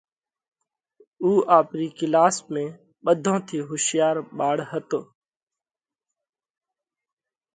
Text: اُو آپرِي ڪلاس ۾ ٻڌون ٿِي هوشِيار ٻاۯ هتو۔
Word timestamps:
اُو 1.21 1.29
آپرِي 1.57 1.87
ڪلاس 1.97 2.35
۾ 2.53 2.63
ٻڌون 3.03 3.39
ٿِي 3.47 3.57
هوشِيار 3.69 4.15
ٻاۯ 4.37 4.63
هتو۔ 4.71 4.99